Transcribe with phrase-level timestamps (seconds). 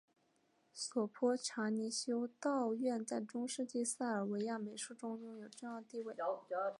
[0.73, 6.15] 索泼查尼修道院在中世纪塞尔维亚美术中拥有重要地位。